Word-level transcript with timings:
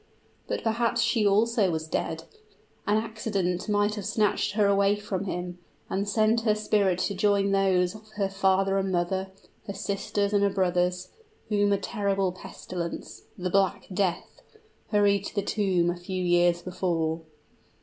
But 0.47 0.63
perhaps 0.63 0.99
she 0.99 1.27
also 1.27 1.69
was 1.69 1.87
dead! 1.87 2.23
An 2.87 2.97
accident 2.97 3.69
might 3.69 3.93
have 3.93 4.05
snatched 4.07 4.53
her 4.53 4.65
away 4.65 4.95
from 4.95 5.25
him, 5.25 5.59
and 5.91 6.09
sent 6.09 6.41
her 6.41 6.55
spirit 6.55 6.97
to 7.01 7.13
join 7.13 7.51
those 7.51 7.93
of 7.93 8.07
her 8.13 8.27
father 8.27 8.79
and 8.79 8.91
mother, 8.91 9.27
her 9.67 9.73
sisters 9.75 10.33
and 10.33 10.41
her 10.43 10.49
brothers, 10.49 11.09
whom 11.49 11.71
a 11.71 11.77
terrible 11.77 12.31
pestilence 12.31 13.25
the 13.37 13.51
Black 13.51 13.85
Death 13.93 14.41
hurried 14.89 15.23
to 15.25 15.35
the 15.35 15.43
tomb 15.43 15.91
a 15.91 15.95
few 15.97 16.23
years 16.23 16.63
before. 16.63 17.21